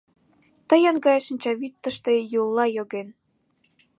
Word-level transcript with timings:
Тыйын 0.69 0.95
гай 1.05 1.19
шинчавӱд 1.25 1.73
тыште 1.83 2.13
Юлла 2.41 2.65
йоген. 2.75 3.07